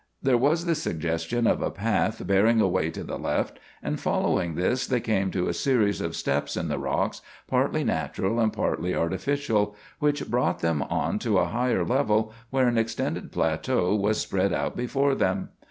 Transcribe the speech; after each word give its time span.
There 0.19 0.35
was 0.35 0.65
the 0.65 0.73
suggestion 0.73 1.45
of 1.45 1.61
a 1.61 1.69
path 1.69 2.25
bearing 2.25 2.59
away 2.59 2.89
to 2.89 3.03
the 3.03 3.19
left, 3.19 3.59
and 3.83 3.99
following 3.99 4.55
this 4.55 4.87
they 4.87 4.99
came 4.99 5.29
to 5.29 5.47
a 5.47 5.53
series 5.53 6.01
of 6.01 6.15
steps 6.15 6.57
in 6.57 6.69
the 6.69 6.79
rocks, 6.79 7.21
partly 7.47 7.83
natural 7.83 8.39
and 8.39 8.51
partly 8.51 8.95
artificial, 8.95 9.75
which 9.99 10.27
brought 10.27 10.61
them 10.61 10.81
on 10.81 11.19
to 11.19 11.37
a 11.37 11.45
higher 11.45 11.85
level 11.85 12.33
where 12.49 12.67
an 12.67 12.79
extended 12.79 13.31
plateau 13.31 13.93
was 13.93 14.19
spread 14.19 14.51
out 14.53 14.75
before 14.75 15.13
them. 15.13 15.49